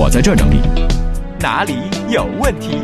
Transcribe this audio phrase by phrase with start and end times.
[0.00, 0.62] 我在这整理。
[1.38, 1.74] 哪里
[2.08, 2.78] 有问题？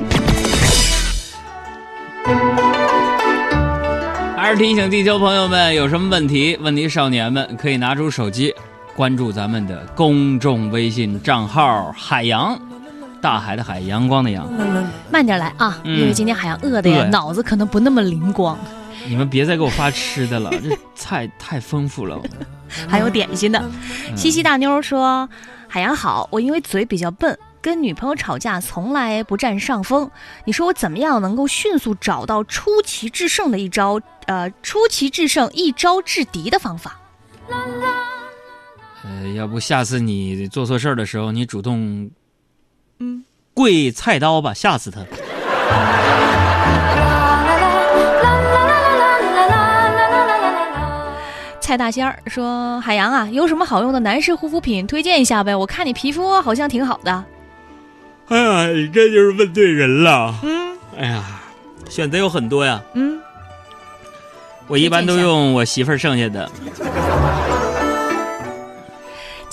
[4.37, 8.55] 还是提醒地球朋友们，有什么问题，问题少年们可以拿出手机
[8.95, 12.55] 关注咱们的公众微信账号“海洋”，
[13.23, 14.47] 大海的海，阳光的阳。
[15.11, 18.59] 慢点来啊，嗯因为今天海洋饿的呀，脑子可能不那么灵光。
[19.09, 22.21] 你们别再给我发吃的了，这菜太丰富了。
[22.87, 23.59] 还有点心的。
[23.59, 25.27] 嗯西西大妞说
[25.77, 30.11] ：“海洋好，我因为嘴比较笨，跟女朋友吵架从来不占上风。
[30.47, 34.01] 你说我怎么样能够迅速找到出奇制胜的一招？
[34.25, 36.99] 呃，出奇制胜、一招制敌的方法？
[39.05, 42.11] 呃，要不下次你做错事儿的时候，你主动
[42.99, 45.05] 嗯，跪菜刀吧，吓死他。
[51.67, 55.53] 蔡大仙儿说：“海洋啊，有什么好用的男士护肤品推荐一下呗？
[55.53, 57.25] 我看你皮肤好像挺好的。
[58.29, 60.33] 哎呀，你这就是问对人了。
[60.45, 61.25] 嗯哎呀，
[61.89, 63.19] 选择有很多呀，嗯，
[64.69, 66.49] 我一般都用我媳妇儿剩下的。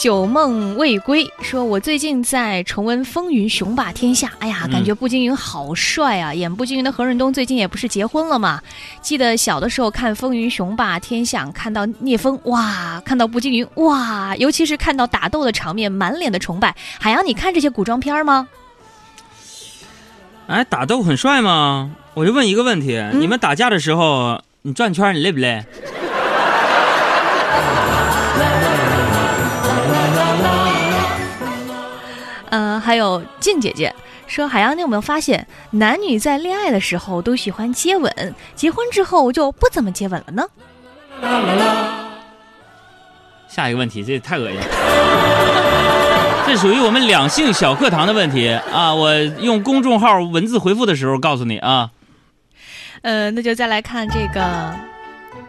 [0.04, 6.34] 九梦未归说：“我最近在重温《风云雄霸天下》，哎呀，嗯感觉步惊云好帅啊！
[6.34, 8.62] 演步惊云的何润东最近也不是结婚了吗？
[9.02, 16.76] 记得小的时候看《风云雄霸天下》，看到聂风哇，看到步惊云哇，尤其是看到打斗的场面，满脸的崇拜。
[17.00, 18.50] 海洋，你看这些古装片吗？
[20.48, 21.92] 哎，打斗很帅吗？
[22.14, 25.64] 我就问一个问题：嗯你们打架的时候，你转圈你累不累？
[32.94, 33.92] 还有静姐姐
[34.28, 40.48] 说，海洋，你有没有发现，男女在恋爱的时候都喜欢接吻，结婚之后就不怎么接吻了呢？
[43.50, 44.66] 下一个问题，这太恶心了。
[46.46, 48.94] 这属于我们两性小课堂的问题啊！
[48.94, 51.90] 我用公众号文字回复的时候告诉你啊。
[53.02, 54.72] 呃，那就再来看这个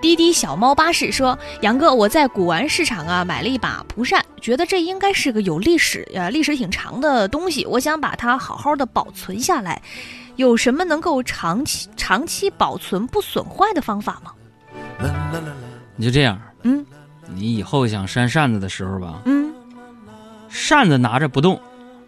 [0.01, 9.81] 滴滴小猫巴士说，杨哥，我在古玩市场啊买了一把蒲扇，觉得这应该是个有历史呃历史挺长的东西，我想把它好好的保存下来，
[10.37, 14.33] 有什么能够长期长期保存不损坏的方法吗？
[15.97, 16.85] 你就这样，嗯
[17.35, 19.51] 你以后想扇扇子的时候吧，嗯
[20.51, 21.59] 扇子拿着不动，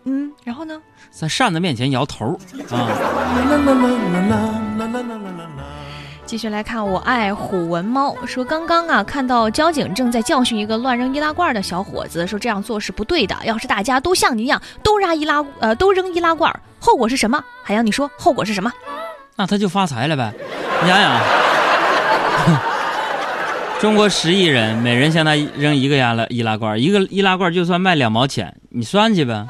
[0.04, 0.78] 嗯，然后呢？
[1.10, 2.38] 在扇子面前摇头
[2.70, 2.86] 啊。
[6.26, 13.36] 继续来看，我爱虎纹猫说，刚刚啊看到交警正在教训一个乱扔易拉罐的小伙子，说这样做是不对的。
[13.44, 17.42] 要是大家都像你一样，都扔易拉呃都扔易拉罐，后果是什么？
[17.62, 18.72] 海洋，你说后果是什么？
[19.36, 20.32] 那他就发财了呗。
[20.82, 21.20] 你想想，
[23.80, 29.46] 中国十亿人，每人向他扔一个易拉易拉罐，一个易拉罐就算卖两毛钱，你算去呗。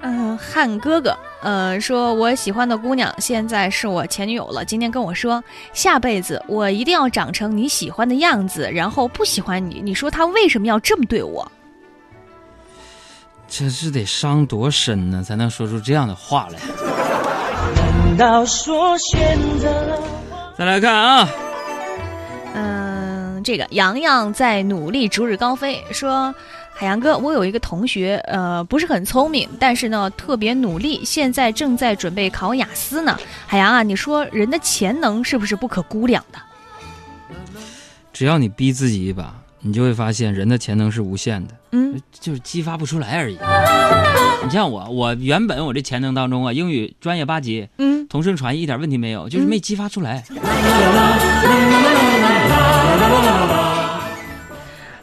[0.00, 4.64] 嗯，汉哥哥，呃，说我喜欢的姑娘现在是我前女友了。
[4.64, 5.44] 今天跟我说，
[5.74, 9.82] 下辈子我一定要长成你喜欢的样子，然后不喜欢你。
[9.84, 11.46] 你说他为什么要这么对我？
[13.46, 16.58] 这是得伤多深呢，才能说出这样的话来？
[20.56, 21.28] 再来看啊，
[22.54, 25.84] 嗯，这个洋洋在努力，逐日高飞。
[25.92, 26.34] 说，
[26.76, 33.16] 海洋哥，我有一个同学，呃，不是很聪明，但是呢特别努力，现在正在准备考雅思呢。
[33.46, 36.38] 海洋啊，你说人的潜能是不是不可估量的？
[38.12, 43.38] 只要你逼自己一把，你就会发现人的潜能是无限的，嗯就是激发不出来而已。
[44.44, 50.24] 你像我，我原本我这潜能当中啊，英语专业八级，嗯，同声传译一点问题没有，就是没激发出来。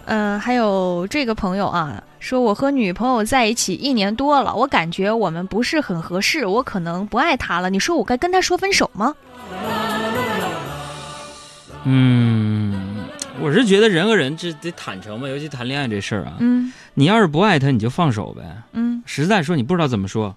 [0.05, 7.69] 呃，还有这个朋友啊，说我和女朋友在一起一年多了，我感觉我们不是很合适，我可能不爱她了。
[7.69, 9.15] 你说我该跟她说分手吗？
[11.83, 13.05] 嗯，
[13.39, 18.43] 我是觉得人和人这得坦诚嘛，尤其谈恋爱这事儿啊，嗯你要是不爱他，你就放手呗。
[18.73, 20.35] 嗯，实在说你不知道怎么说，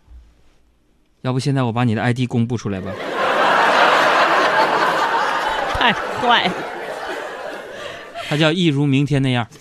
[1.23, 2.91] 要不现在我把你的 ID 公布出来吧？
[5.75, 6.53] 太坏了。
[8.35, 9.47] 他叫一如明天那样。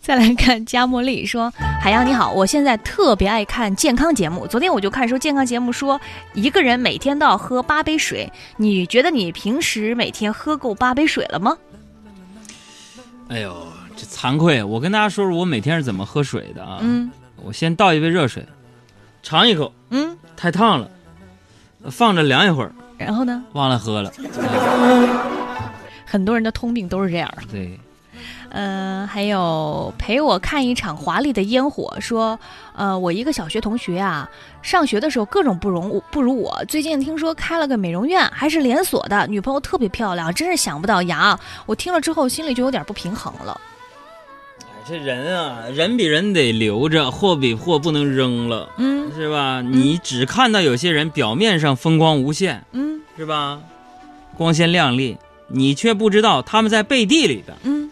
[0.00, 1.50] 再来看加茉莉说
[1.82, 4.46] ：“海洋你好，我现在特别爱看健康节目。
[4.46, 5.98] 昨天我就看说健康节目说，
[6.34, 8.30] 一个人每天都要喝八杯水。
[8.58, 11.56] 你觉得你平时每天喝够八杯水了吗？
[13.28, 13.66] 哎呦，
[13.96, 14.62] 这惭愧！
[14.62, 16.78] 我跟大家说说我每天是怎么喝水的啊。
[16.82, 17.10] 嗯
[17.42, 18.46] 我先倒一杯热水，
[19.22, 20.90] 尝一口，嗯，太烫了，
[21.90, 24.12] 放着凉一会儿，然后呢，忘了喝了。
[26.04, 27.42] 很多人的通病都是这样的。
[27.50, 27.78] 对，
[28.50, 32.38] 嗯，还有陪我看一场华丽的烟火，说，
[32.74, 34.28] 呃，我一个小学同学啊，
[34.62, 41.38] 上学的时候各种不容不如我，最近听说开了个美容院，还是连锁的，女朋友特别漂亮，真是想不到呀！
[41.66, 43.60] 我听了之后心里就有点不平衡了。
[44.86, 49.62] 这人啊，人比人得留着，货比货不能扔了，嗯是吧？
[49.62, 53.58] 你只看到有些人表面上风光无限，嗯是吧？
[54.36, 55.16] 光鲜亮丽，
[55.56, 57.88] 你却不知道他们在背地里的嗯，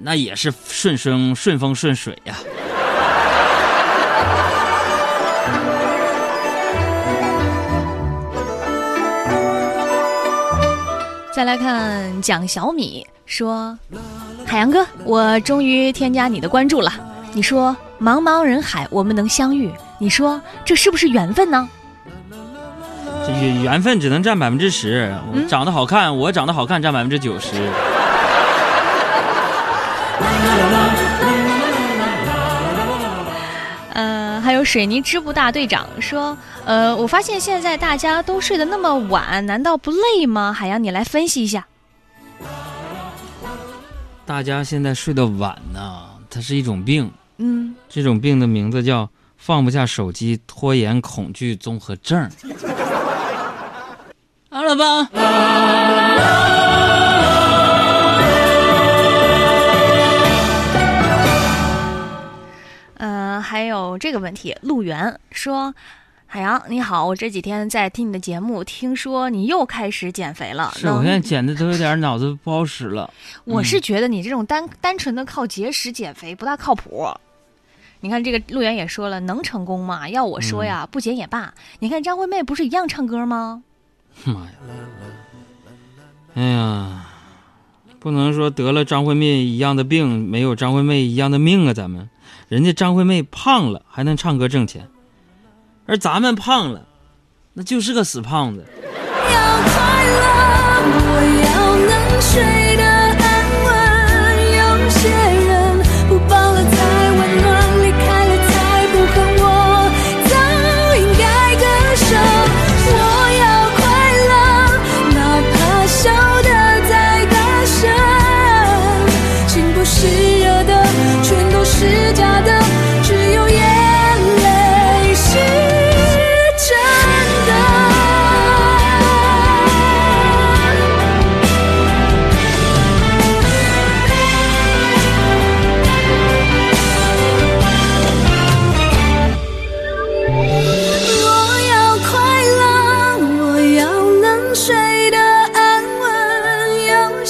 [0.00, 2.34] 那也是顺风顺风顺水呀、
[11.32, 13.78] 再来看蒋小米说
[14.44, 16.92] ：“海洋哥，我终于添加你的关注了。
[17.32, 19.70] 你说茫茫人海，我们能相遇，
[20.00, 21.68] 你说这是不是缘分呢？
[23.26, 25.12] 这缘缘分只能占百分之十，
[25.48, 27.68] 长得好看，我长得好看占百分之九十。
[33.92, 40.52] 呃，还有水泥织布大队长说，呃，我发现现在大家都睡得那么晚，难道不累吗？
[40.52, 41.66] 海洋，你来分析一下。
[44.24, 52.30] 大家现在睡得晚呢，它是一种病，嗯，这种病的名字叫放不下手机拖延恐惧综合症。
[54.76, 55.08] 吧？
[62.98, 65.74] 呃，还有这个问题，陆源说。
[66.28, 70.72] 海洋，你好，我这几天在听你的节目，听说你又开始减肥了。
[70.74, 73.08] 是我现在减的都有点脑子不好使了。
[73.44, 77.08] 我是觉得你这种单单纯的靠节食减肥不大靠谱。
[78.00, 80.08] 你看这个陆源也说了，能成功吗？
[80.08, 81.54] 要我说呀，不减也罢。
[81.78, 83.62] 你看张惠妹不是一样唱歌吗？
[84.24, 84.52] 妈呀。
[86.34, 87.06] 哎呀
[87.98, 92.08] 不能说得了张惠妹一样的病没有张惠妹一样的命啊咱们
[92.48, 94.88] 人家张惠妹胖了还能唱歌挣钱
[95.86, 96.86] 而咱们胖了
[97.54, 98.66] 那就是个死胖子。
[98.68, 100.20] 要快乐
[100.92, 101.08] 我
[101.46, 102.42] 要能睡
[102.76, 102.84] 安
[103.64, 103.68] 稳
[104.58, 104.60] 有
[104.90, 105.35] 些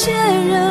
[0.07, 0.66] 些人。